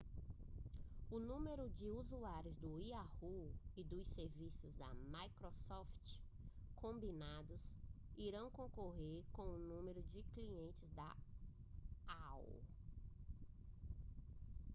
[1.11, 6.17] o número de usuários do yahoo e dos serviços da microsoft
[6.75, 7.61] combinados
[8.17, 11.15] irão concorrer com o número de clientes da
[12.07, 12.63] aol